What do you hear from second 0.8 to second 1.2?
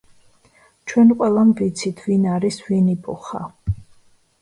ჩვენ